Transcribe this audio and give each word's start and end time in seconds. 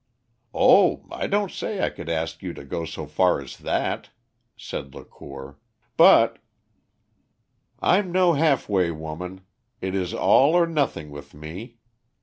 "Oh, 0.55 1.05
I 1.11 1.27
don't 1.27 1.51
say 1.51 1.83
I 1.83 1.91
could 1.91 2.09
ask 2.09 2.41
you 2.41 2.53
to 2.55 2.65
go 2.65 2.85
so 2.85 3.05
far 3.05 3.39
as 3.39 3.55
that," 3.57 4.09
said 4.57 4.95
Lacour; 4.95 5.59
"but" 5.95 6.39
"I'm 7.81 8.11
no 8.11 8.33
halfway 8.33 8.89
woman. 8.89 9.41
It 9.79 9.93
is 9.93 10.11
all 10.11 10.55
or 10.57 10.65
nothing 10.65 11.11
with 11.11 11.35
me. 11.35 11.77